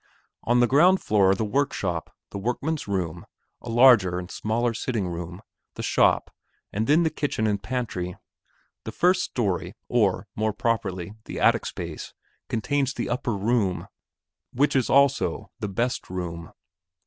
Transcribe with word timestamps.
On 0.45 0.61
the 0.61 0.67
ground 0.67 0.99
floor 0.99 1.29
are 1.29 1.35
the 1.35 1.45
workshop, 1.45 2.11
the 2.31 2.39
workmen's 2.39 2.87
room, 2.87 3.23
a 3.61 3.69
larger 3.69 4.17
and 4.17 4.29
a 4.29 4.33
smaller 4.33 4.73
sitting 4.73 5.07
room, 5.07 5.43
the 5.75 5.83
shop, 5.83 6.33
and 6.73 6.87
then 6.87 7.03
the 7.03 7.11
kitchen 7.11 7.45
and 7.45 7.61
pantry; 7.61 8.17
the 8.83 8.91
first 8.91 9.21
story 9.21 9.75
or, 9.87 10.25
more 10.35 10.53
properly, 10.53 11.13
the 11.25 11.39
attic 11.39 11.67
space, 11.67 12.15
contains 12.49 12.95
the 12.95 13.09
"upper 13.11 13.37
room" 13.37 13.89
which 14.51 14.75
is 14.75 14.89
also 14.89 15.51
the 15.59 15.69
"best 15.69 16.09
room." 16.09 16.51